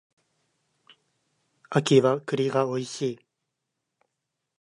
[1.69, 3.19] 秋は栗が美味しい